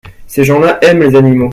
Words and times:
Ces 0.25 0.43
gens-là 0.43 0.79
aiment 0.83 1.03
les 1.03 1.15
animaux. 1.15 1.49